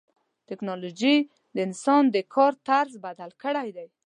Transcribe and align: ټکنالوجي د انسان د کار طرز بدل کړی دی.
ټکنالوجي 0.49 1.15
د 1.53 1.57
انسان 1.67 2.03
د 2.15 2.17
کار 2.33 2.53
طرز 2.67 2.93
بدل 3.05 3.29
کړی 3.43 3.69
دی. 3.77 3.87